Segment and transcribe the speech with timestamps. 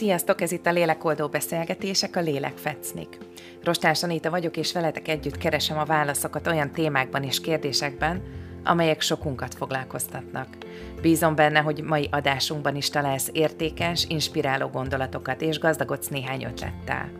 [0.00, 3.18] Sziasztok, ez itt a Lélekoldó Beszélgetések, a Lélek Fecnik.
[3.64, 8.22] Rostás Anita vagyok, és veletek együtt keresem a válaszokat olyan témákban és kérdésekben,
[8.64, 10.46] amelyek sokunkat foglalkoztatnak.
[11.02, 17.10] Bízom benne, hogy mai adásunkban is találsz értékes, inspiráló gondolatokat, és gazdagodsz néhány ötlettel.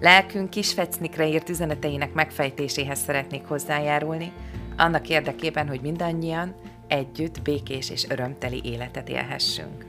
[0.00, 4.32] Lelkünk kis fecnikre írt üzeneteinek megfejtéséhez szeretnék hozzájárulni,
[4.76, 6.54] annak érdekében, hogy mindannyian
[6.88, 9.87] együtt békés és örömteli életet élhessünk.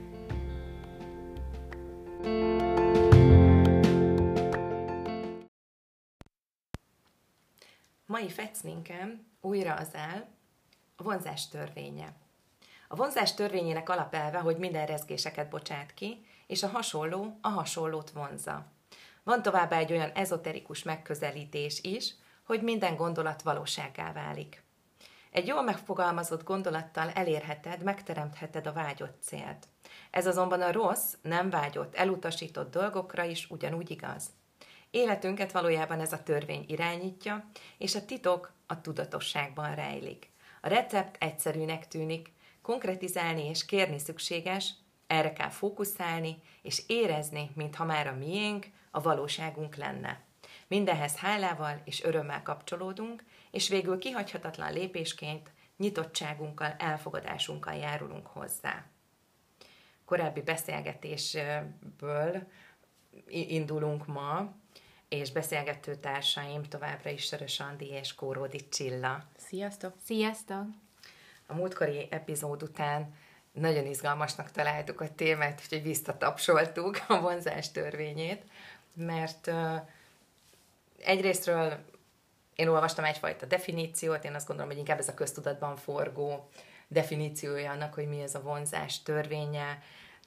[8.20, 10.26] Mai fecninkem újra az áll
[10.96, 12.12] a vonzás törvénye.
[12.88, 18.66] A vonzás törvényének alapelve, hogy minden rezgéseket bocsát ki, és a hasonló a hasonlót vonza.
[19.22, 24.62] Van továbbá egy olyan ezoterikus megközelítés is, hogy minden gondolat valóságá válik.
[25.30, 29.68] Egy jól megfogalmazott gondolattal elérheted, megteremtheted a vágyott célt.
[30.10, 34.30] Ez azonban a rossz, nem vágyott, elutasított dolgokra is ugyanúgy igaz.
[34.90, 37.44] Életünket valójában ez a törvény irányítja,
[37.78, 40.30] és a titok a tudatosságban rejlik.
[40.60, 44.74] A recept egyszerűnek tűnik, konkretizálni és kérni szükséges,
[45.06, 50.20] erre kell fókuszálni, és érezni, mintha már a miénk, a valóságunk lenne.
[50.66, 58.84] Mindenhez hálával és örömmel kapcsolódunk, és végül kihagyhatatlan lépésként nyitottságunkkal, elfogadásunkkal járulunk hozzá.
[60.04, 62.46] Korábbi beszélgetésből
[63.28, 64.52] indulunk ma,
[65.10, 69.24] és beszélgető társaim továbbra is Sörös Andi és Kóródi Csilla.
[69.36, 69.94] Sziasztok!
[70.04, 70.64] Sziasztok!
[71.46, 73.14] A múltkori epizód után
[73.52, 78.42] nagyon izgalmasnak találtuk a témát, úgyhogy visszatapsoltuk a vonzás törvényét,
[78.94, 79.76] mert uh,
[80.98, 81.78] egyrésztről
[82.54, 86.48] én olvastam egyfajta definíciót, én azt gondolom, hogy inkább ez a köztudatban forgó
[86.88, 89.82] definíciója annak, hogy mi ez a vonzás törvénye,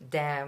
[0.10, 0.48] de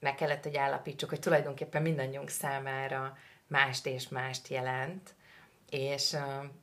[0.00, 5.14] meg kellett, hogy állapítsuk, hogy tulajdonképpen mindannyiunk számára mást és mást jelent,
[5.70, 6.16] és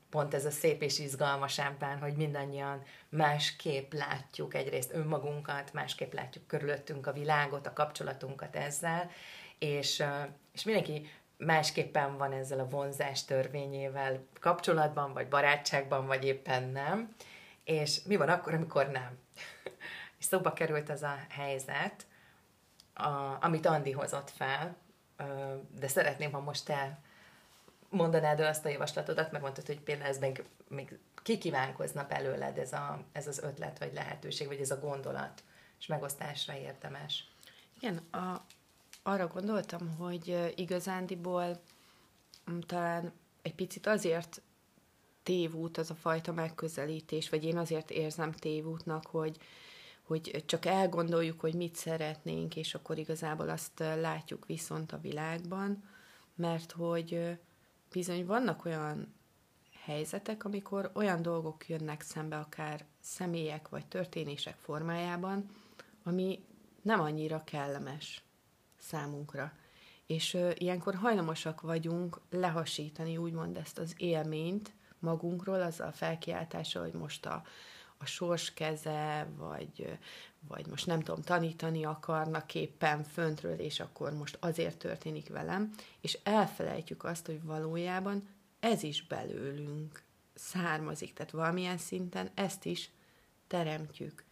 [0.09, 6.47] pont ez a szép és izgalmas ebben, hogy mindannyian másképp látjuk egyrészt önmagunkat, másképp látjuk
[6.47, 9.09] körülöttünk a világot, a kapcsolatunkat ezzel,
[9.59, 10.03] és,
[10.53, 17.15] és mindenki másképpen van ezzel a vonzás törvényével kapcsolatban, vagy barátságban, vagy éppen nem.
[17.63, 19.17] És mi van akkor, amikor nem?
[20.19, 22.05] és szóba került az a helyzet,
[22.93, 24.75] a, amit Andi hozott fel,
[25.79, 26.99] de szeretném, ha most te
[27.89, 32.73] mondanád el azt a javaslatodat, mert mondtad, hogy például ez még, még kikívánkozna belőled ez,
[32.73, 35.43] a, ez az ötlet, vagy lehetőség, vagy ez a gondolat,
[35.79, 37.27] és megosztásra érdemes.
[37.79, 38.41] Igen, a,
[39.03, 41.61] arra gondoltam, hogy igazándiból
[42.51, 44.41] mm, talán egy picit azért
[45.23, 49.37] tévút az a fajta megközelítés, vagy én azért érzem tévútnak, hogy,
[50.03, 55.83] hogy csak elgondoljuk, hogy mit szeretnénk, és akkor igazából azt látjuk viszont a világban,
[56.35, 57.37] mert hogy
[57.91, 59.13] bizony vannak olyan
[59.83, 65.49] helyzetek, amikor olyan dolgok jönnek szembe, akár személyek vagy történések formájában,
[66.03, 66.45] ami
[66.81, 68.23] nem annyira kellemes
[68.79, 69.53] számunkra.
[70.05, 76.93] És ö, ilyenkor hajlamosak vagyunk lehasítani, úgymond ezt az élményt magunkról, az a felkiáltása, hogy
[76.93, 77.43] most a,
[78.03, 79.97] a sors keze, vagy,
[80.47, 86.19] vagy most nem tudom, tanítani akarnak éppen föntről, és akkor most azért történik velem, és
[86.23, 88.27] elfelejtjük azt, hogy valójában
[88.59, 90.03] ez is belőlünk
[90.33, 92.89] származik, tehát valamilyen szinten ezt is
[93.47, 94.23] teremtjük.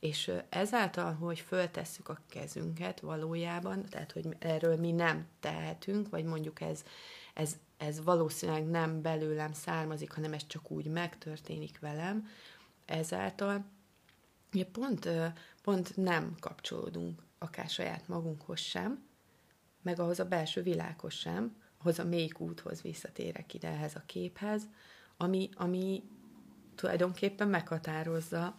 [0.00, 6.60] És ezáltal, hogy föltesszük a kezünket valójában, tehát, hogy erről mi nem tehetünk, vagy mondjuk
[6.60, 6.82] ez,
[7.34, 12.28] ez, ez valószínűleg nem belőlem származik, hanem ez csak úgy megtörténik velem,
[12.86, 13.64] ezáltal
[14.52, 15.08] ugye pont,
[15.62, 19.04] pont nem kapcsolódunk akár saját magunkhoz sem,
[19.82, 24.62] meg ahhoz a belső világhoz sem, ahhoz a mély úthoz visszatérek ide ehhez a képhez,
[25.16, 26.02] ami, ami
[26.74, 28.58] tulajdonképpen meghatározza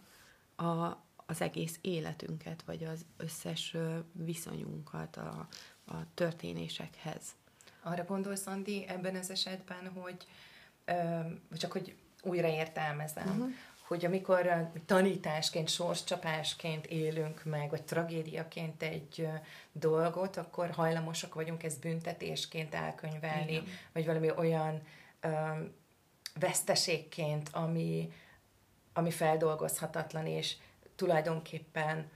[0.56, 0.86] a,
[1.26, 3.76] az egész életünket, vagy az összes
[4.12, 5.48] viszonyunkat a,
[5.86, 7.22] a történésekhez.
[7.82, 10.26] Arra gondolsz, Andi, ebben az esetben, hogy
[10.84, 11.20] ö,
[11.56, 13.50] csak hogy újra értelmezem, uh-huh.
[13.88, 19.28] Hogy amikor tanításként, sorscsapásként élünk meg, vagy tragédiaként egy
[19.72, 23.64] dolgot, akkor hajlamosak vagyunk ezt büntetésként elkönyvelni, Igen.
[23.92, 24.82] vagy valami olyan
[25.20, 25.28] ö,
[26.34, 28.12] veszteségként, ami,
[28.92, 30.56] ami feldolgozhatatlan, és
[30.96, 32.10] tulajdonképpen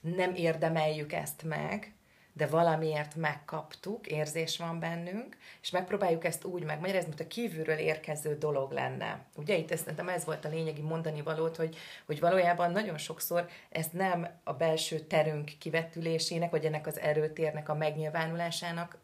[0.00, 1.92] nem érdemeljük ezt meg,
[2.32, 8.38] de valamiért megkaptuk, érzés van bennünk, és megpróbáljuk ezt úgy megmagyarázni, mint a kívülről érkező
[8.38, 9.24] dolog lenne.
[9.36, 11.76] Ugye itt szerintem ez volt a lényegi mondani valót, hogy,
[12.06, 17.74] hogy valójában nagyon sokszor ez nem a belső terünk kivetülésének, vagy ennek az erőtérnek a
[17.74, 18.98] megnyilvánulásának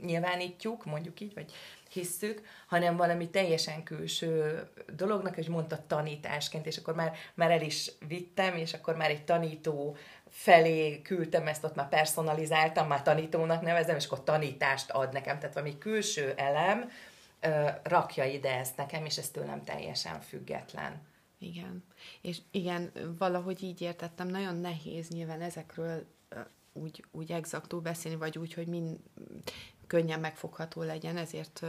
[0.00, 1.52] nyilvánítjuk, mondjuk így, vagy
[1.92, 4.62] hisszük, hanem valami teljesen külső
[4.96, 9.24] dolognak, hogy mondta tanításként, és akkor már, már el is vittem, és akkor már egy
[9.24, 9.96] tanító
[10.32, 15.54] felé küldtem ezt, ott már personalizáltam, már tanítónak nevezem, és akkor tanítást ad nekem, tehát
[15.54, 16.90] valami külső elem
[17.40, 21.06] ö, rakja ide ezt nekem, és ez tőlem teljesen független.
[21.38, 21.84] Igen.
[22.20, 26.06] És igen, valahogy így értettem, nagyon nehéz nyilván ezekről
[26.72, 28.98] úgy, úgy exaktul beszélni, vagy úgy, hogy mind
[29.86, 31.62] könnyen megfogható legyen, ezért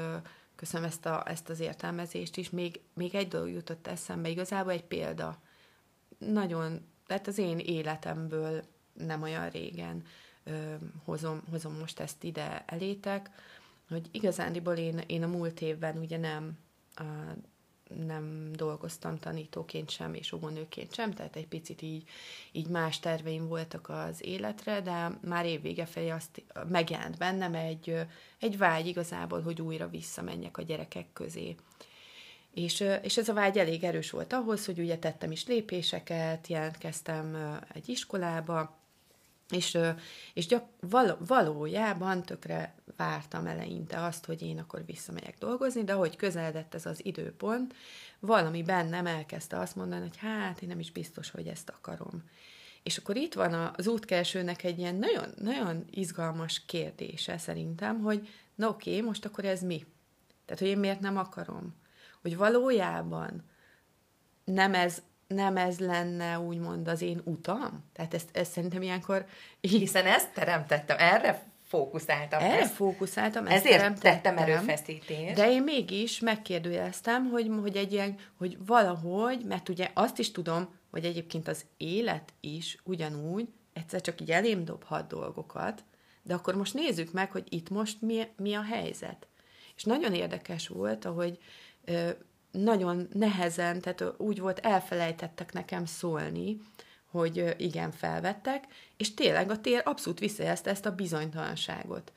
[0.55, 2.49] köszönöm ezt, a, ezt az értelmezést is.
[2.49, 5.37] Még, még egy dolog jutott eszembe, igazából egy példa.
[6.17, 8.63] Nagyon, tehát az én életemből
[8.93, 10.03] nem olyan régen
[10.43, 10.73] ö,
[11.05, 13.29] hozom, hozom most ezt ide elétek,
[13.89, 16.57] hogy igazándiból én, én a múlt évben ugye nem
[16.95, 17.03] a,
[17.95, 22.03] nem dolgoztam tanítóként sem, és óvónőként sem, tehát egy picit így,
[22.51, 27.95] így más terveim voltak az életre, de már évvége felé azt megjelent bennem egy,
[28.39, 31.55] egy vágy igazából, hogy újra visszamenjek a gyerekek közé.
[32.53, 37.57] És, és ez a vágy elég erős volt ahhoz, hogy ugye tettem is lépéseket, jelentkeztem
[37.73, 38.77] egy iskolába,
[39.49, 39.77] és,
[40.33, 46.15] és gyak, val, valójában tökre vártam eleinte azt, hogy én akkor visszamegyek dolgozni, de ahogy
[46.15, 47.75] közeledett ez az időpont,
[48.19, 52.23] valami bennem elkezdte azt mondani, hogy hát én nem is biztos, hogy ezt akarom.
[52.83, 58.69] És akkor itt van az útkeresőnek egy ilyen nagyon, nagyon izgalmas kérdése szerintem, hogy na
[58.69, 59.85] oké, most akkor ez mi?
[60.45, 61.81] Tehát, hogy én miért nem akarom?
[62.23, 63.43] Hogy valójában
[64.43, 67.83] nem ez nem ez lenne úgymond az én utam?
[67.93, 69.25] Tehát ezt, ezt szerintem ilyenkor...
[69.61, 72.41] Hiszen ezt teremtettem, erre fókuszáltam.
[72.41, 75.35] Erre ezt, fókuszáltam, ezt ezért tettem erőfeszítést.
[75.35, 80.75] De én mégis megkérdőjeleztem, hogy, hogy egy ilyen, hogy valahogy, mert ugye azt is tudom,
[80.91, 85.83] hogy egyébként az élet is ugyanúgy egyszer csak így elém dobhat dolgokat,
[86.21, 89.27] de akkor most nézzük meg, hogy itt most mi, mi a helyzet.
[89.75, 91.37] És nagyon érdekes volt, ahogy
[92.51, 96.57] nagyon nehezen, tehát úgy volt, elfelejtettek nekem szólni,
[97.05, 98.63] hogy igen, felvettek,
[98.97, 102.13] és tényleg a tér abszolút visszajelzte ezt a bizonytalanságot.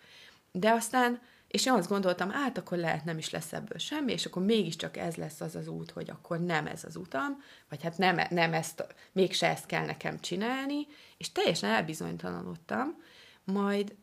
[0.53, 4.27] De aztán, és én azt gondoltam, át akkor lehet nem is lesz ebből semmi, és
[4.27, 7.99] akkor mégiscsak ez lesz az az út, hogy akkor nem ez az utam, vagy hát
[7.99, 10.87] nem, nem ezt, mégse ezt kell nekem csinálni,
[11.17, 13.03] és teljesen elbizonytalanodtam,
[13.45, 13.95] majd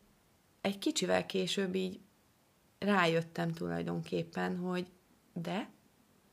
[0.60, 2.00] egy kicsivel később így
[2.78, 4.86] rájöttem tulajdonképpen, hogy
[5.34, 5.68] de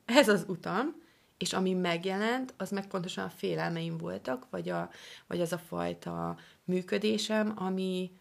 [0.06, 1.02] ez az utam,
[1.38, 4.90] és ami megjelent, az meg pontosan a félelmeim voltak, vagy, a,
[5.28, 8.12] vagy az a fajta működésem, ami,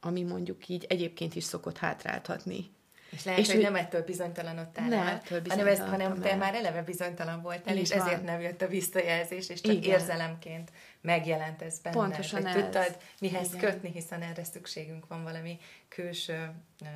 [0.00, 2.70] ami mondjuk így egyébként is szokott hátráltatni.
[3.10, 6.34] És lehet, és hogy, hogy nem ettől bizonytalanodtál nem el, ettől hanem, ez, hanem te
[6.34, 8.00] már eleve bizonytalan voltál, és van.
[8.00, 9.90] ezért nem jött a visszajelzés, és csak Igen.
[9.90, 11.96] érzelemként megjelent ez benne.
[11.96, 12.62] Pontosan hogy ez.
[12.62, 13.60] tudtad mihez Igen.
[13.60, 16.50] kötni, hiszen erre szükségünk van valami külső
[16.80, 16.88] uh,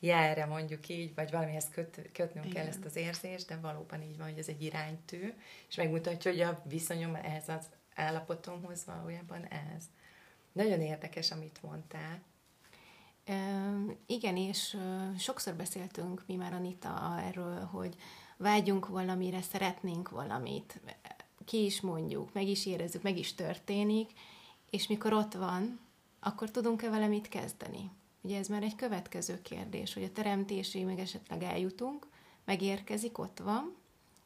[0.00, 2.56] jelre mondjuk így, vagy valamihez köt, kötnünk Igen.
[2.56, 5.32] kell ezt az érzést, de valóban így van, hogy ez egy iránytű,
[5.68, 9.84] és megmutatja, hogy a viszonyom ehhez az állapotomhoz valójában ez.
[10.52, 12.22] Nagyon érdekes, amit mondtál.
[14.06, 14.76] Igen, és
[15.18, 17.94] sokszor beszéltünk mi már Anita erről, hogy
[18.36, 20.80] vágyunk valamire, szeretnénk valamit,
[21.44, 24.10] ki is mondjuk, meg is érezzük, meg is történik,
[24.70, 25.80] és mikor ott van,
[26.20, 27.90] akkor tudunk-e vele mit kezdeni?
[28.20, 32.06] Ugye ez már egy következő kérdés, hogy a teremtésig meg esetleg eljutunk,
[32.44, 33.74] megérkezik, ott van,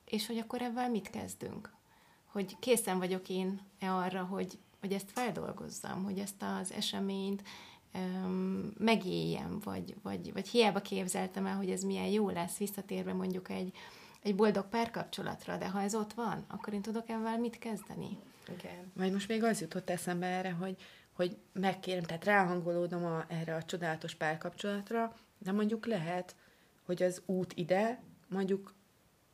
[0.04, 1.72] és hogy akkor ebben mit kezdünk?
[2.26, 7.42] Hogy készen vagyok én-e arra, hogy, hogy ezt feldolgozzam, hogy ezt az eseményt
[7.94, 13.50] um, megéljem, vagy, vagy, vagy hiába képzeltem el, hogy ez milyen jó lesz, visszatérve mondjuk
[13.50, 13.76] egy,
[14.22, 18.18] egy boldog párkapcsolatra, de ha ez ott van, akkor én tudok ebben mit kezdeni?
[18.58, 18.92] Igen.
[18.94, 20.76] Vagy most még az jutott eszembe erre, hogy
[21.12, 26.34] hogy megkérem, tehát ráhangolódom a, erre a csodálatos párkapcsolatra, de mondjuk lehet,
[26.86, 28.74] hogy az út ide mondjuk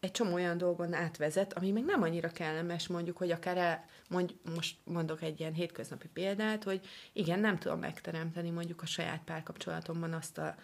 [0.00, 4.35] egy csomó olyan dolgon átvezet, ami még nem annyira kellemes, mondjuk, hogy akár el, mondj,
[4.54, 10.12] most mondok egy ilyen hétköznapi példát, hogy igen, nem tudom megteremteni mondjuk a saját párkapcsolatomban
[10.12, 10.54] azt a,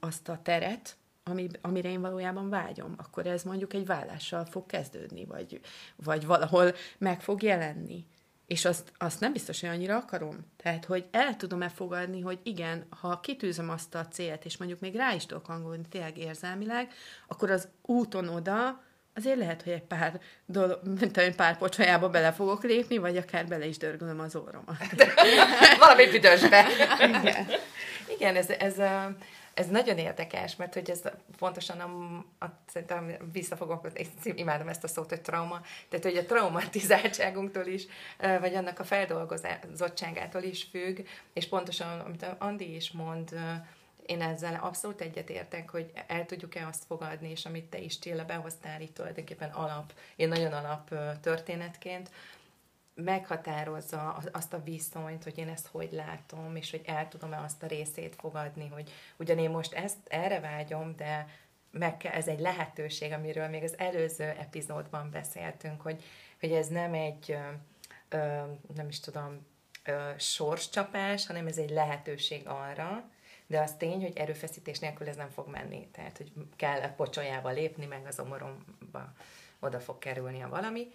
[0.00, 5.24] azt a teret, ami, amire én valójában vágyom, akkor ez mondjuk egy vállással fog kezdődni,
[5.24, 5.60] vagy,
[5.96, 8.06] vagy valahol meg fog jelenni.
[8.52, 10.52] És azt, azt nem biztos, hogy annyira akarom.
[10.56, 14.94] Tehát, hogy el tudom-e fogadni, hogy igen, ha kitűzöm azt a célt, és mondjuk még
[14.94, 16.92] rá is tudok hangolni tényleg érzelmileg,
[17.28, 18.82] akkor az úton oda
[19.14, 23.46] azért lehet, hogy egy pár, dolog, mint egy pár pocsajába bele fogok lépni, vagy akár
[23.46, 24.76] bele is dörgölöm az orromat.
[25.78, 26.66] Valami büdösbe.
[26.98, 27.46] Igen.
[28.08, 28.78] Igen, ez, ez,
[29.54, 31.02] ez nagyon érdekes, mert hogy ez
[31.38, 33.88] pontosan a, a szerintem visszafogok,
[34.22, 37.86] imádom ezt a szót, hogy trauma, tehát hogy a traumatizáltságunktól is,
[38.40, 40.98] vagy annak a feldolgozottságától is függ,
[41.32, 43.30] és pontosan, amit Andi is mond,
[44.06, 48.80] én ezzel abszolút egyetértek, hogy el tudjuk-e azt fogadni, és amit te is Csilla behoztál
[48.80, 52.10] itt tulajdonképpen alap, én nagyon alap történetként,
[52.94, 57.66] meghatározza azt a viszonyt, hogy én ezt hogy látom, és hogy el tudom-e azt a
[57.66, 61.28] részét fogadni, hogy ugyan én most ezt erre vágyom, de
[61.70, 66.02] meg kell, ez egy lehetőség, amiről még az előző epizódban beszéltünk, hogy,
[66.40, 67.36] hogy ez nem egy,
[68.08, 68.42] ö,
[68.74, 69.46] nem is tudom,
[69.84, 73.10] ö, sorscsapás, hanem ez egy lehetőség arra,
[73.46, 75.88] de az tény, hogy erőfeszítés nélkül ez nem fog menni.
[75.92, 79.12] Tehát, hogy kell a pocsolyába lépni, meg az omoromba
[79.60, 80.92] oda fog kerülni a valami.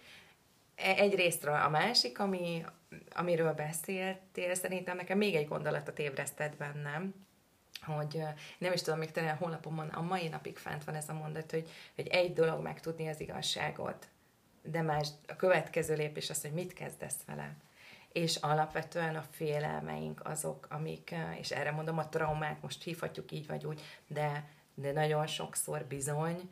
[0.77, 2.65] E, egy részről a másik, ami,
[3.13, 7.13] amiről beszéltél, szerintem nekem még egy gondolatot ébresztett bennem,
[7.81, 8.23] hogy
[8.57, 11.51] nem is tudom, még talán a honlapomon a mai napig fent van ez a mondat,
[11.51, 14.07] hogy, hogy egy dolog megtudni az igazságot,
[14.61, 17.55] de más a következő lépés az, hogy mit kezdesz vele.
[18.11, 23.65] És alapvetően a félelmeink azok, amik, és erre mondom, a traumák, most hívhatjuk így vagy
[23.65, 26.49] úgy, de, de nagyon sokszor bizony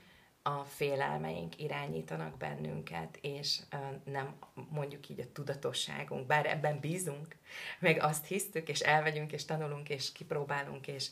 [0.47, 3.59] a félelmeink irányítanak bennünket, és
[4.03, 4.35] nem
[4.69, 7.35] mondjuk így a tudatosságunk, bár ebben bízunk,
[7.79, 11.09] meg azt hisztük, és elvegyünk, és tanulunk, és kipróbálunk, és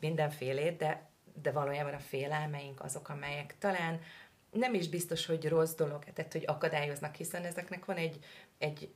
[0.00, 1.08] mindenfélét, de,
[1.42, 4.00] de valójában a félelmeink azok, amelyek talán
[4.50, 8.24] nem is biztos, hogy rossz dolog, tehát hogy akadályoznak, hiszen ezeknek van egy,
[8.58, 8.92] egy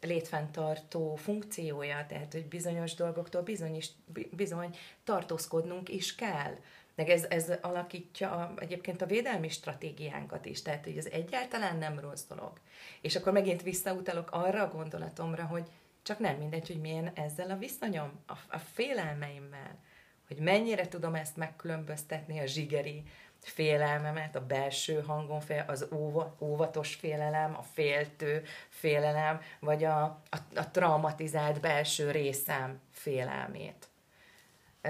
[0.00, 3.90] létfenntartó funkciója, tehát hogy bizonyos dolgoktól bizony, is,
[4.30, 6.54] bizony tartózkodnunk is kell.
[6.94, 11.98] Meg ez, ez alakítja a, egyébként a védelmi stratégiánkat is, tehát hogy ez egyáltalán nem
[11.98, 12.52] rossz dolog.
[13.00, 15.66] És akkor megint visszautalok arra a gondolatomra, hogy
[16.02, 19.78] csak nem mindegy, hogy milyen ezzel a viszonyom, a, a félelmeimmel,
[20.26, 23.02] hogy mennyire tudom ezt megkülönböztetni a zsigeri
[23.40, 30.36] félelmemet, a belső hangon fél, az óva, óvatos félelem, a féltő félelem, vagy a, a,
[30.54, 33.88] a traumatizált belső részem félelmét.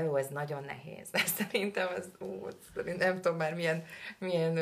[0.03, 1.09] Ó, ez nagyon nehéz.
[1.39, 2.49] Szerintem az, ó,
[2.99, 3.85] nem tudom már milyen,
[4.19, 4.59] milyen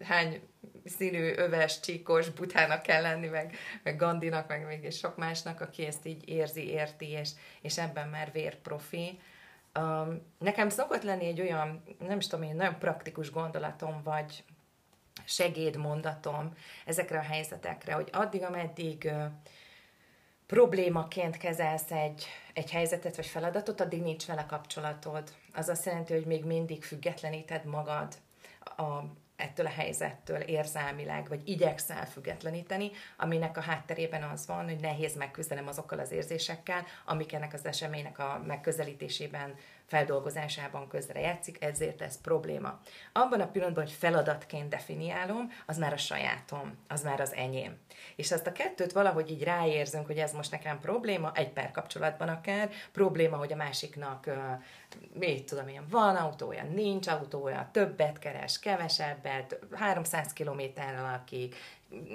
[0.00, 0.40] hány
[0.84, 6.06] színű, öves, csíkos butának kell lenni, meg, meg Gandinak, meg még sok másnak, aki ezt
[6.06, 7.30] így érzi, érti, és,
[7.60, 9.18] és ebben már vérprofi
[9.78, 14.44] Um, nekem szokott lenni egy olyan, nem is tudom én, nagyon praktikus gondolatom, vagy
[15.24, 16.54] segédmondatom
[16.86, 19.24] ezekre a helyzetekre, hogy addig, ameddig uh,
[20.46, 22.26] problémaként kezelsz egy,
[22.60, 25.32] egy helyzetet vagy feladatot, addig nincs vele kapcsolatod.
[25.54, 28.14] Az azt jelenti, hogy még mindig függetleníted magad
[28.76, 29.02] a,
[29.36, 35.66] ettől a helyzettől érzelmileg, vagy igyekszel függetleníteni, aminek a hátterében az van, hogy nehéz megküzdenem
[35.66, 39.54] azokkal az érzésekkel, amik ennek az eseménynek a megközelítésében
[39.90, 42.80] feldolgozásában játszik, ezért ez probléma.
[43.12, 47.78] Abban a pillanatban, hogy feladatként definiálom, az már a sajátom, az már az enyém.
[48.16, 52.28] És azt a kettőt valahogy így ráérzünk, hogy ez most nekem probléma, egy per kapcsolatban
[52.28, 54.30] akár, probléma, hogy a másiknak,
[55.12, 61.56] mit tudom én, van autója, nincs autója, többet keres, kevesebbet, 300 kilométerrel lakik,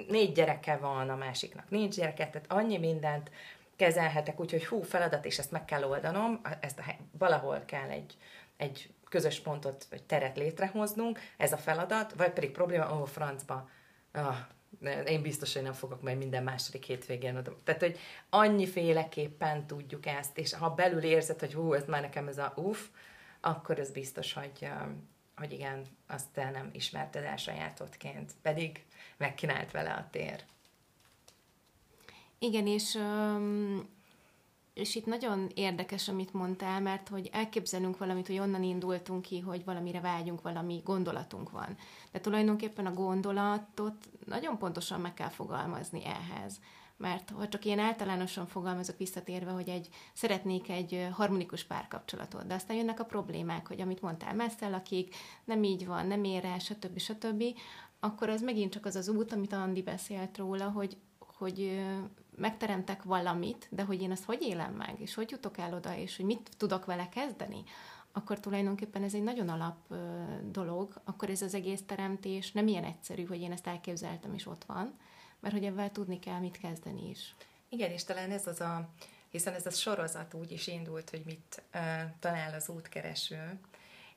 [0.08, 3.30] négy gyereke van, a másiknak nincs gyereke, tehát annyi mindent
[3.76, 6.82] kezelhetek, úgyhogy hú, feladat, és ezt meg kell oldanom, ezt a,
[7.18, 8.16] valahol kell egy,
[8.56, 13.68] egy közös pontot, vagy teret létrehoznunk, ez a feladat, vagy pedig probléma, oh, francba,
[14.12, 14.36] ah,
[15.06, 17.56] én biztos, hogy nem fogok majd minden második hétvégén oda.
[17.64, 17.98] Tehát, hogy
[18.30, 22.78] annyiféleképpen tudjuk ezt, és ha belül érzed, hogy hú, ez már nekem ez a uff,
[23.40, 24.68] akkor ez biztos, hogy,
[25.36, 28.84] hogy igen, azt te nem ismerted el sajátodként, pedig
[29.16, 30.44] megkínált vele a tér.
[32.38, 32.98] Igen, és,
[34.74, 39.64] és itt nagyon érdekes, amit mondtál, mert hogy elképzelünk valamit, hogy onnan indultunk ki, hogy
[39.64, 41.76] valamire vágyunk, valami gondolatunk van.
[42.12, 46.60] De tulajdonképpen a gondolatot nagyon pontosan meg kell fogalmazni ehhez.
[46.98, 52.76] Mert ha csak ilyen általánosan fogalmazok visszatérve, hogy egy, szeretnék egy harmonikus párkapcsolatot, de aztán
[52.76, 55.14] jönnek a problémák, hogy amit mondtál, messze lakik,
[55.44, 56.98] nem így van, nem ér el, stb.
[56.98, 57.44] stb.,
[58.00, 60.96] akkor az megint csak az az út, amit Andi beszélt róla, hogy,
[61.38, 61.84] hogy
[62.36, 66.16] megteremtek valamit, de hogy én ezt hogy élem meg, és hogy jutok el oda, és
[66.16, 67.64] hogy mit tudok vele kezdeni,
[68.12, 69.94] akkor tulajdonképpen ez egy nagyon alap
[70.50, 74.64] dolog, akkor ez az egész teremtés nem ilyen egyszerű, hogy én ezt elképzeltem, és ott
[74.64, 74.98] van,
[75.40, 77.34] mert hogy ebben tudni kell, mit kezdeni is.
[77.68, 78.88] Igen, és talán ez az a,
[79.30, 81.80] hiszen ez a sorozat úgy is indult, hogy mit uh,
[82.20, 83.58] talál az útkereső,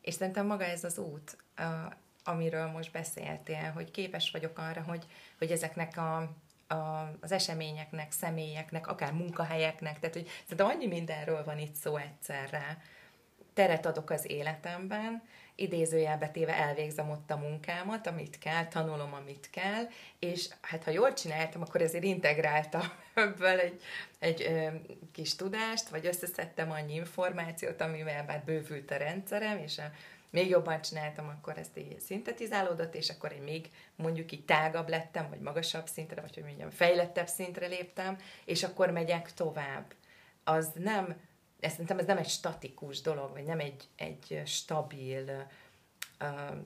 [0.01, 5.05] és szerintem maga ez az út, uh, amiről most beszéltél, hogy képes vagyok arra, hogy,
[5.37, 6.29] hogy ezeknek a,
[6.69, 12.81] a, az eseményeknek, személyeknek, akár munkahelyeknek, tehát hogy szerintem annyi mindenről van itt szó egyszerre.
[13.53, 15.23] Teret adok az életemben,
[15.55, 19.87] idézőjelbe téve elvégzem ott a munkámat, amit kell, tanulom, amit kell,
[20.19, 23.81] és hát ha jól csináltam, akkor ezért integráltam ebből egy,
[24.19, 24.67] egy ö,
[25.11, 29.91] kis tudást, vagy összeszedtem annyi információt, amivel már bővült a rendszerem, és a,
[30.29, 35.29] még jobban csináltam, akkor ezt így szintetizálódott, és akkor én még mondjuk így tágabb lettem,
[35.29, 39.93] vagy magasabb szintre, vagy hogy mondjam, fejlettebb szintre léptem, és akkor megyek tovább.
[40.43, 41.15] Az nem
[41.59, 45.47] ez szerintem ez nem egy statikus dolog, vagy nem egy, egy stabil
[46.19, 46.57] uh,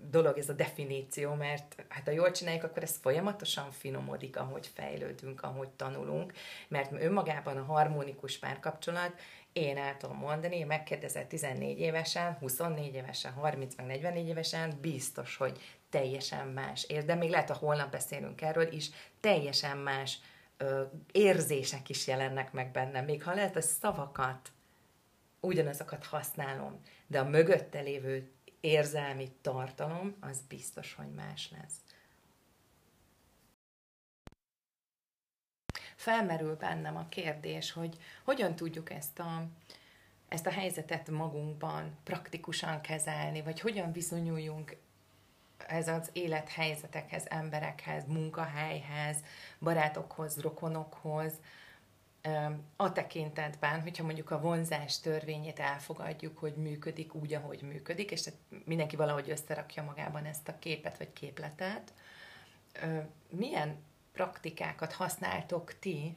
[0.00, 5.42] dolog ez a definíció, mert hát ha jól csináljuk, akkor ez folyamatosan finomodik, ahogy fejlődünk,
[5.42, 6.32] ahogy tanulunk,
[6.68, 9.12] mert önmagában a harmonikus párkapcsolat,
[9.52, 15.78] én el tudom mondani, megkérdezett 14 évesen, 24 évesen, 30 meg 44 évesen, biztos, hogy
[15.90, 16.86] teljesen más.
[16.86, 18.90] De még lehet, hogy holnap beszélünk erről is,
[19.20, 20.18] teljesen más
[20.56, 24.52] ö, érzések is jelennek meg bennem, még ha lehet a szavakat,
[25.40, 31.76] ugyanazokat használom, de a mögötte lévő érzelmi tartalom, az biztos, hogy más lesz.
[35.96, 39.46] Felmerül bennem a kérdés, hogy hogyan tudjuk ezt a,
[40.28, 44.76] ezt a helyzetet magunkban praktikusan kezelni, vagy hogyan viszonyuljunk
[45.66, 49.16] ez az élethelyzetekhez, emberekhez, munkahelyhez,
[49.58, 51.32] barátokhoz, rokonokhoz,
[52.76, 58.28] a tekintetben, hogyha mondjuk a vonzás törvényét elfogadjuk, hogy működik úgy, ahogy működik, és
[58.64, 61.92] mindenki valahogy összerakja magában ezt a képet vagy képletet,
[63.30, 63.76] milyen
[64.12, 66.16] praktikákat használtok ti,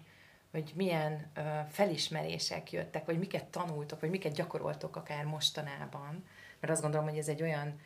[0.52, 1.32] vagy milyen
[1.70, 6.26] felismerések jöttek, vagy miket tanultok, vagy miket gyakoroltok akár mostanában,
[6.60, 7.80] mert azt gondolom, hogy ez egy olyan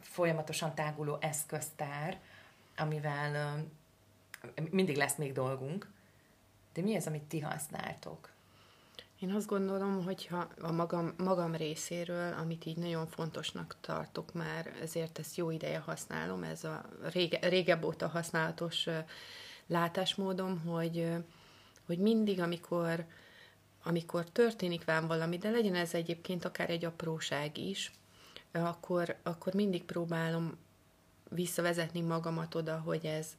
[0.00, 2.20] folyamatosan táguló eszköztár,
[2.76, 3.64] amivel
[4.70, 5.90] mindig lesz még dolgunk.
[6.78, 8.30] De mi az, amit ti használtok?
[9.18, 15.18] Én azt gondolom, hogyha a magam, magam részéről, amit így nagyon fontosnak tartok már, ezért
[15.18, 18.86] ezt jó ideje használom, ez a rége, régebb óta használatos
[19.66, 21.12] látásmódom, hogy,
[21.86, 23.06] hogy mindig, amikor,
[23.82, 27.92] amikor történik vám valami, de legyen ez egyébként akár egy apróság is,
[28.52, 30.58] akkor, akkor mindig próbálom
[31.30, 33.36] visszavezetni magamat oda, hogy ez,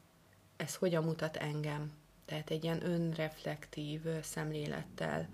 [0.57, 1.98] ez hogyan mutat engem.
[2.29, 5.29] Tehát egy ilyen önreflektív szemlélettel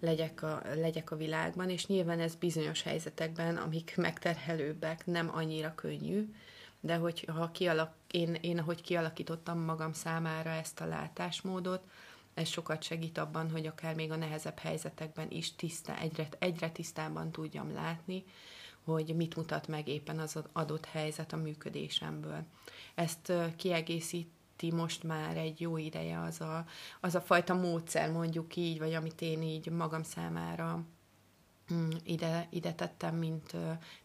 [0.00, 6.34] legyek a, legyek a világban, és nyilván ez bizonyos helyzetekben, amik megterhelőbbek, nem annyira könnyű,
[6.80, 11.82] de hogy ha kialak, én, én ahogy kialakítottam magam számára ezt a látásmódot,
[12.34, 17.30] ez sokat segít abban, hogy akár még a nehezebb helyzetekben is tiszta, egyre, egyre tisztában
[17.30, 18.24] tudjam látni,
[18.84, 22.42] hogy mit mutat meg éppen az adott helyzet a működésemből.
[22.94, 23.32] Ezt
[24.64, 26.64] kiegészíti most már egy jó ideje az a,
[27.00, 30.84] az a fajta módszer, mondjuk így, vagy amit én így magam számára
[31.72, 33.52] mm, ide, ide tettem, mint,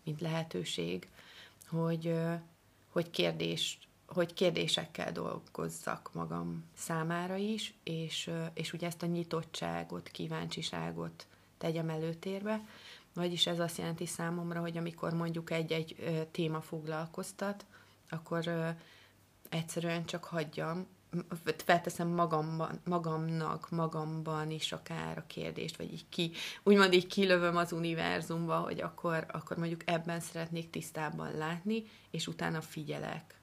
[0.04, 1.08] mint lehetőség,
[1.68, 2.14] hogy,
[2.92, 11.28] hogy kérdést hogy kérdésekkel dolgozzak magam számára is, és, és ugye ezt a nyitottságot, kíváncsiságot
[11.58, 12.62] tegyem előtérbe,
[13.14, 15.96] vagyis ez azt jelenti számomra, hogy amikor mondjuk egy-egy
[16.32, 17.66] téma foglalkoztat,
[18.10, 18.76] akkor
[19.50, 20.88] egyszerűen csak hagyjam,
[21.66, 26.32] felteszem magamban, magamnak, magamban is akár a kérdést, vagy így ki,
[26.64, 32.62] úgymond így kilövöm az univerzumba, hogy akkor, akkor mondjuk ebben szeretnék tisztában látni, és utána
[32.62, 33.40] figyelek.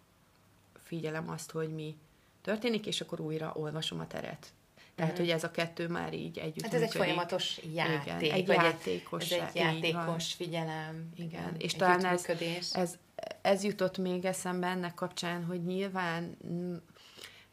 [0.84, 1.96] Figyelem azt, hogy mi
[2.42, 4.52] történik, és akkor újra olvasom a teret.
[4.94, 5.26] Tehát, uh-huh.
[5.26, 7.00] hogy ez a kettő már így együtt Hát ez működik.
[7.00, 8.22] egy folyamatos játék.
[8.22, 11.08] Igen, egy játékos, ez egy játékos figyelem.
[11.16, 12.26] Igen, és talán ez,
[12.72, 12.98] ez,
[13.46, 16.36] ez jutott még eszembe ennek kapcsán, hogy nyilván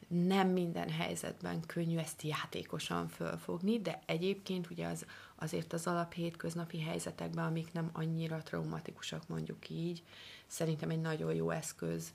[0.08, 6.82] nem minden helyzetben könnyű ezt játékosan fölfogni, de egyébként ugye az, azért az alap hétköznapi
[6.82, 10.04] helyzetekben, amik nem annyira traumatikusak mondjuk így,
[10.48, 12.14] szerintem egy nagyon jó eszköz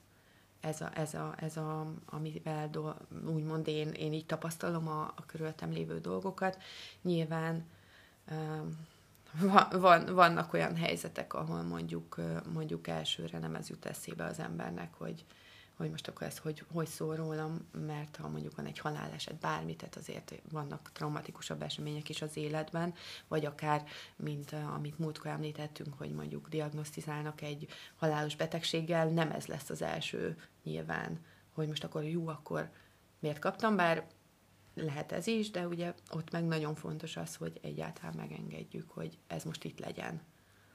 [0.60, 2.92] ez a, ez a, ez a amivel do,
[3.26, 6.58] úgymond én, én így tapasztalom a, a körülöttem lévő dolgokat.
[7.02, 7.66] Nyilván
[8.30, 8.86] um,
[9.70, 12.16] van, vannak olyan helyzetek, ahol mondjuk,
[12.52, 15.24] mondjuk elsőre nem ez jut eszébe az embernek, hogy,
[15.76, 19.76] hogy most akkor ez hogy, hogy szól rólam, mert ha mondjuk van egy haláleset, bármit,
[19.76, 22.94] tehát azért vannak traumatikusabb események is az életben,
[23.28, 23.84] vagy akár,
[24.16, 30.36] mint amit múltkor említettünk, hogy mondjuk diagnosztizálnak egy halálos betegséggel, nem ez lesz az első
[30.62, 32.70] nyilván, hogy most akkor jó, akkor
[33.18, 34.06] miért kaptam, bár
[34.82, 39.44] lehet ez is, de ugye ott meg nagyon fontos az, hogy egyáltalán megengedjük, hogy ez
[39.44, 40.20] most itt legyen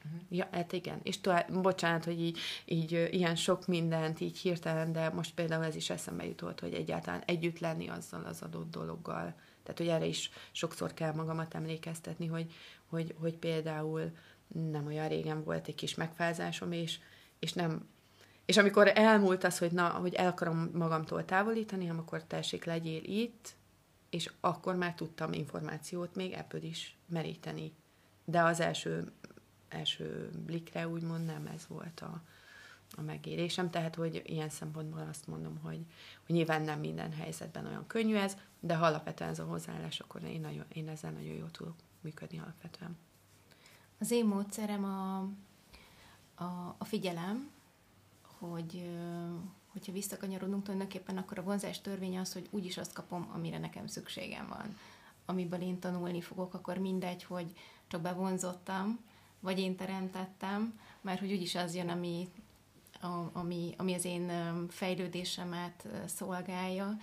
[0.05, 0.21] Uh-huh.
[0.29, 0.99] Ja, hát igen.
[1.03, 5.75] És tovább, bocsánat, hogy így, így ilyen sok mindent így hirtelen, de most például ez
[5.75, 9.35] is eszembe jutott, hogy egyáltalán együtt lenni azzal az adott dologgal.
[9.63, 12.53] Tehát, hogy erre is sokszor kell magamat emlékeztetni, hogy,
[12.89, 14.11] hogy, hogy például
[14.71, 16.99] nem olyan régen volt egy kis megfázásom, és,
[17.39, 17.91] és nem
[18.45, 23.55] és amikor elmúlt az, hogy na, hogy el akarom magamtól távolítani, akkor tessék, legyél itt,
[24.13, 27.73] és akkor már tudtam információt még ebből is meríteni.
[28.25, 29.11] De az első,
[29.67, 32.21] első blikre úgymond nem ez volt a,
[32.95, 35.85] a megérésem, tehát hogy ilyen szempontból azt mondom, hogy,
[36.25, 40.23] hogy nyilván nem minden helyzetben olyan könnyű ez, de ha alapvetően ez a hozzáállás, akkor
[40.23, 42.97] én, nagyon, én ezzel nagyon jól tudok működni alapvetően.
[43.99, 45.17] Az én módszerem a,
[46.43, 47.51] a, a figyelem,
[48.21, 48.89] hogy
[49.73, 54.47] hogyha visszakanyarodunk tulajdonképpen, akkor a vonzás törvénye az, hogy úgyis azt kapom, amire nekem szükségem
[54.47, 54.77] van.
[55.25, 57.53] Amiből én tanulni fogok, akkor mindegy, hogy
[57.87, 58.99] csak bevonzottam,
[59.39, 62.29] vagy én teremtettem, mert hogy úgyis az jön, ami,
[63.33, 64.31] ami, ami az én
[64.69, 66.97] fejlődésemet szolgálja,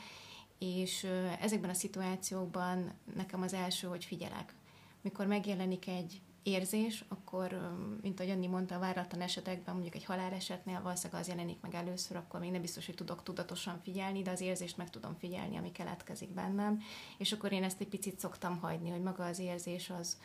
[0.59, 1.07] és
[1.41, 4.55] ezekben a szituációkban nekem az első, hogy figyelek.
[5.01, 10.83] Mikor megjelenik egy érzés, akkor, mint ahogy Anni mondta, a váratlan esetekben, mondjuk egy halálesetnél
[10.83, 14.41] valószínűleg az jelenik meg először, akkor még nem biztos, hogy tudok tudatosan figyelni, de az
[14.41, 16.81] érzést meg tudom figyelni, ami keletkezik bennem,
[17.19, 20.19] és akkor én ezt egy picit szoktam hagyni, hogy maga az érzés az,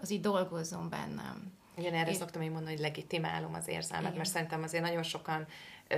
[0.00, 1.52] az így dolgozzon bennem.
[1.76, 2.16] Igen, erre én...
[2.16, 4.16] szoktam én mondani, hogy legitimálom az érzelmet, Igen.
[4.16, 5.46] mert szerintem azért nagyon sokan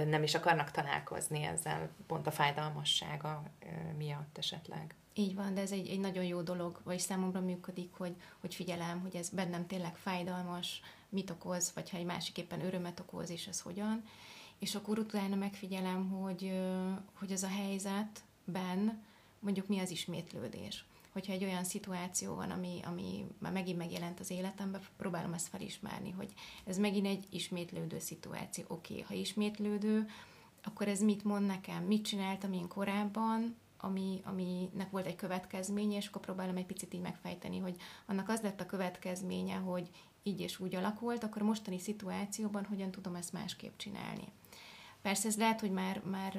[0.07, 3.43] nem is akarnak találkozni ezzel, pont a fájdalmassága
[3.97, 4.95] miatt esetleg.
[5.15, 9.01] Így van, de ez egy, egy nagyon jó dolog, vagy számomra működik, hogy, hogy figyelem,
[9.01, 13.61] hogy ez bennem tényleg fájdalmas, mit okoz, vagy ha egy másiképpen örömet okoz, és ez
[13.61, 14.05] hogyan.
[14.59, 16.61] És akkor utána megfigyelem, hogy,
[17.19, 19.05] hogy ez a helyzetben
[19.39, 20.85] mondjuk mi az ismétlődés.
[21.17, 26.11] Hogyha egy olyan szituáció van, ami, ami már megint megjelent az életemben, próbálom ezt felismerni,
[26.11, 26.33] hogy
[26.65, 28.65] ez megint egy ismétlődő szituáció.
[28.69, 30.07] Oké, okay, ha ismétlődő,
[30.63, 31.85] akkor ez mit mond nekem?
[31.85, 37.01] Mit csináltam én korábban, ami, aminek volt egy következménye, és akkor próbálom egy picit így
[37.01, 37.77] megfejteni, hogy
[38.07, 39.91] annak az lett a következménye, hogy
[40.23, 44.29] így és úgy alakult, akkor mostani szituációban hogyan tudom ezt másképp csinálni.
[45.07, 46.39] Persze ez lehet, hogy már, már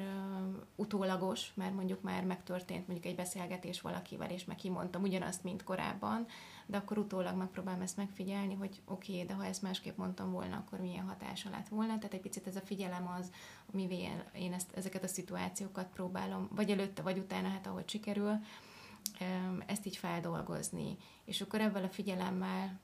[0.76, 6.26] utólagos, mert mondjuk már megtörtént mondjuk egy beszélgetés valakivel, és meg kimondtam ugyanazt, mint korábban,
[6.66, 10.56] de akkor utólag megpróbálom ezt megfigyelni, hogy oké, okay, de ha ezt másképp mondtam volna,
[10.56, 11.98] akkor milyen hatása lett volna.
[11.98, 13.30] Tehát egy picit ez a figyelem az,
[13.72, 18.38] amivel én ezt, ezeket a szituációkat próbálom, vagy előtte, vagy utána, hát ahogy sikerül,
[19.66, 20.96] ezt így feldolgozni.
[21.24, 22.80] És akkor ebből a figyelemmel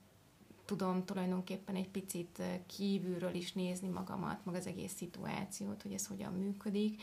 [0.65, 6.33] tudom tulajdonképpen egy picit kívülről is nézni magamat, meg az egész szituációt, hogy ez hogyan
[6.33, 7.01] működik,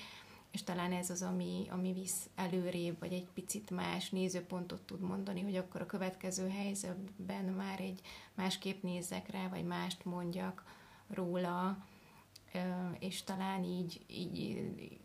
[0.51, 5.43] és talán ez az, ami, ami visz előrébb, vagy egy picit más nézőpontot tud mondani,
[5.43, 8.01] hogy akkor a következő helyzetben már egy
[8.35, 10.65] másképp nézzek rá, vagy mást mondjak
[11.09, 11.87] róla,
[12.99, 15.01] és talán így, így,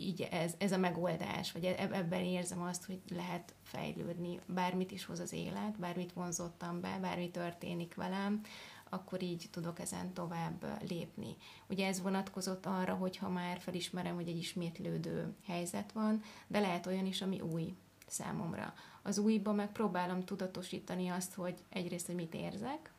[0.00, 5.04] így ez, ez a megoldás, vagy e, ebben érzem azt, hogy lehet fejlődni, bármit is
[5.04, 8.40] hoz az élet, bármit vonzottam be, bármi történik velem,
[8.88, 11.36] akkor így tudok ezen tovább lépni.
[11.68, 16.86] Ugye ez vonatkozott arra, hogy ha már felismerem, hogy egy ismétlődő helyzet van, de lehet
[16.86, 17.74] olyan is, ami új
[18.06, 18.74] számomra.
[19.02, 22.92] Az újban meg próbálom tudatosítani azt, hogy egyrészt, hogy mit érzek,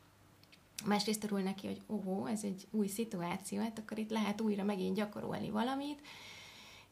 [0.86, 4.96] másrészt örül neki, hogy óhó, ez egy új szituáció, hát akkor itt lehet újra megint
[4.96, 6.02] gyakorolni valamit,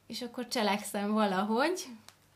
[0.07, 1.85] és akkor cselekszem valahogy,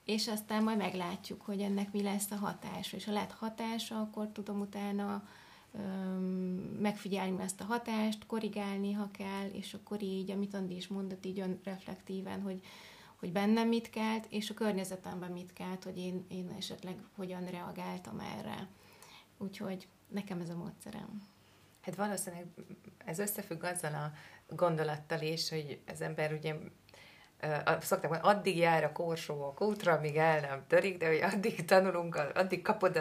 [0.06, 2.96] és aztán majd meglátjuk, hogy ennek mi lesz a hatása.
[2.96, 5.24] És ha lett hatása, akkor tudom utána
[6.80, 11.44] megfigyelni ezt a hatást, korrigálni, ha kell, és akkor így, amit Andi is mondott, így
[11.64, 12.62] reflektíven, hogy,
[13.16, 18.20] hogy bennem mit kelt, és a környezetemben mit kelt, hogy én, én esetleg hogyan reagáltam
[18.20, 18.68] erre.
[19.38, 21.28] Úgyhogy nekem ez a módszerem.
[21.82, 22.48] Hát valószínűleg
[22.98, 24.12] ez összefügg azzal a
[24.56, 26.56] gondolattal is, hogy az ember ugye
[27.82, 31.66] szokták mondani, addig jár a korsó a kútra, amíg el nem törik, de hogy addig
[31.66, 32.96] tanulunk, addig kapod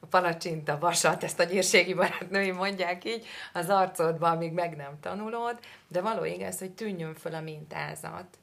[0.00, 5.00] a palacsint, a vasat, ezt a nyírségi barátnői mondják így, az arcodba, amíg meg nem
[5.00, 8.38] tanulod, de való igaz, hogy tűnjön föl a mintázat.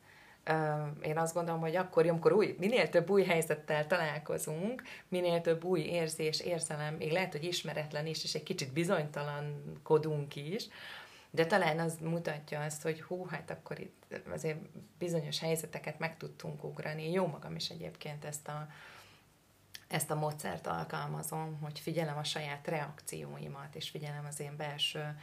[1.02, 5.80] Én azt gondolom, hogy akkor, amikor új, minél több új helyzettel találkozunk, minél több új
[5.80, 10.68] érzés, érzelem, még lehet, hogy ismeretlen is, és egy kicsit bizonytalankodunk is,
[11.30, 14.60] de talán az mutatja azt, hogy hú, hát akkor itt azért
[14.98, 17.12] bizonyos helyzeteket meg tudtunk ugrani.
[17.12, 18.68] Jó magam is egyébként ezt a,
[19.88, 25.16] ezt a módszert alkalmazom, hogy figyelem a saját reakcióimat, és figyelem az én belső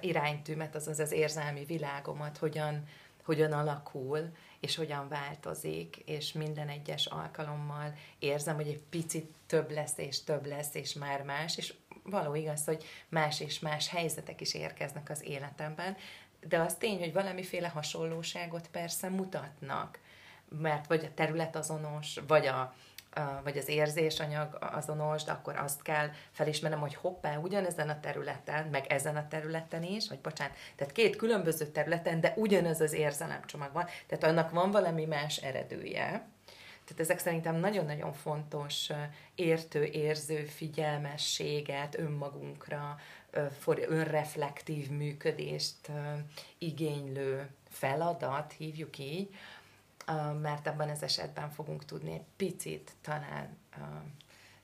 [0.00, 2.84] iránytűmet, azaz az érzelmi világomat, hogyan,
[3.22, 9.98] hogyan alakul, és hogyan változik, és minden egyes alkalommal érzem, hogy egy picit több lesz,
[9.98, 11.74] és több lesz, és már más, és
[12.10, 15.96] való igaz, hogy más és más helyzetek is érkeznek az életemben,
[16.48, 19.98] de az tény, hogy valamiféle hasonlóságot persze mutatnak,
[20.48, 22.74] mert vagy a terület azonos, vagy a,
[23.42, 28.86] vagy az érzésanyag azonos, de akkor azt kell felismernem, hogy hoppá, ugyanezen a területen, meg
[28.86, 33.86] ezen a területen is, vagy bocsánat, tehát két különböző területen, de ugyanaz az érzelemcsomag van,
[34.06, 36.28] tehát annak van valami más eredője.
[36.90, 38.90] Tehát ezek szerintem nagyon-nagyon fontos
[39.34, 42.96] értő, érző figyelmességet önmagunkra,
[43.88, 45.90] önreflektív működést
[46.58, 49.34] igénylő feladat, hívjuk így,
[50.40, 53.58] mert abban az esetben fogunk tudni egy picit talán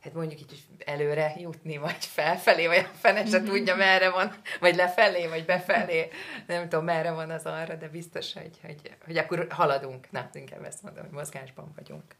[0.07, 4.75] hát mondjuk így előre jutni, vagy felfelé, vagy a fene se tudja, merre van, vagy
[4.75, 6.09] lefelé, vagy befelé,
[6.47, 10.11] nem tudom, merre van az arra, de biztos, hogy, hogy, hogy akkor haladunk.
[10.11, 12.14] Na, inkább ezt mondom, hogy mozgásban vagyunk.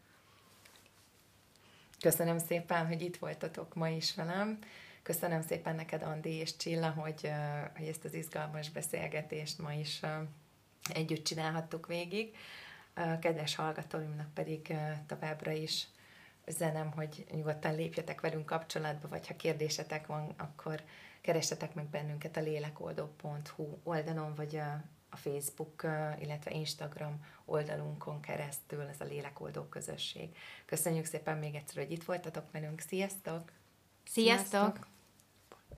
[1.99, 4.59] Köszönöm szépen, hogy itt voltatok ma is velem.
[5.03, 7.31] Köszönöm szépen neked, Andi és Csilla, hogy,
[7.77, 9.99] hogy ezt az izgalmas beszélgetést ma is
[10.93, 12.35] együtt csinálhattuk végig.
[13.19, 14.73] Kedves hallgatóimnak pedig
[15.07, 15.87] továbbra is
[16.47, 20.81] zenem, hogy nyugodtan lépjetek velünk kapcsolatba, vagy ha kérdésetek van, akkor
[21.21, 25.83] keressetek meg bennünket a lélekoldó.hu oldalon, vagy a, a Facebook,
[26.19, 30.37] illetve Instagram oldalunkon keresztül, ez a Lélekoldó közösség.
[30.65, 32.79] Köszönjük szépen még egyszer, hogy itt voltatok velünk.
[32.79, 33.51] Sziasztok!
[34.05, 34.49] Sziasztok!
[34.49, 34.87] Sziasztok.